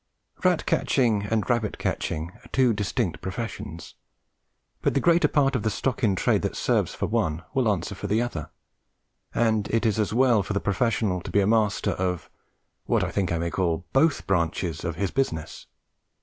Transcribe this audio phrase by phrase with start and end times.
[0.43, 3.93] Rat catching and rabbit catching are two distinct professions,
[4.81, 7.93] but the greater part of the stock in trade that serves for one will answer
[7.93, 8.49] for the other,
[9.35, 12.31] and it is as well for the professional to be master of
[12.87, 15.67] what I think I may call both branches of his business.